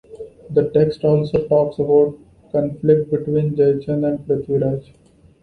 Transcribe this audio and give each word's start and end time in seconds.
The 0.49 0.71
text 0.71 1.03
also 1.05 1.47
talks 1.47 1.77
of 1.77 1.87
a 1.87 2.51
conflict 2.51 3.11
between 3.11 3.55
Jaichand 3.55 4.03
and 4.03 4.25
Prithviraj. 4.27 4.91